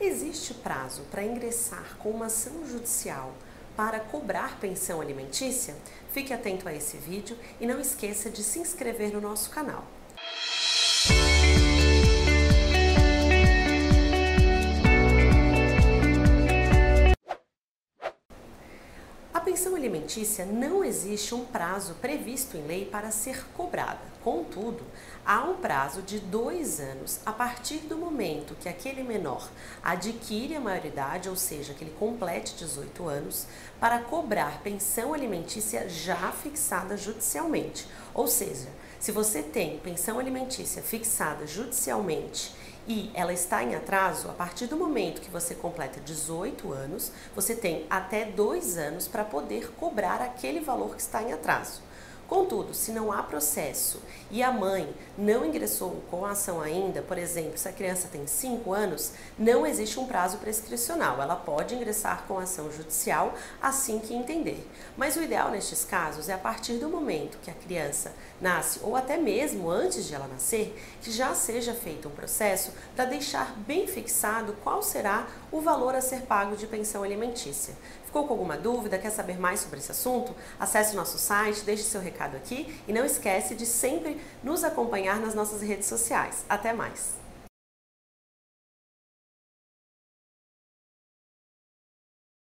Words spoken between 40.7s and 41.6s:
fixada